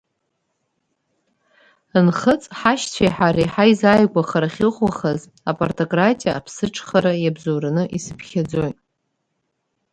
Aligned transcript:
Нхыҵ, 2.05 2.43
ҳашьцәеи 2.57 3.11
ҳареи 3.15 3.51
ҳаизааигәахара 3.53 4.47
ахьыӷәӷәахаз, 4.49 5.21
апартократиа 5.49 6.31
аԥсыҽхара 6.39 7.13
иа-бзоураны 7.17 7.83
исыԥхьаӡоит. 7.97 8.77